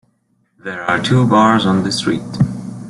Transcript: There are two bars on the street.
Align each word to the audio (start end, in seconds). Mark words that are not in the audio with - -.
There 0.57 0.81
are 0.81 0.99
two 0.99 1.27
bars 1.27 1.63
on 1.67 1.83
the 1.83 1.91
street. 1.91 2.23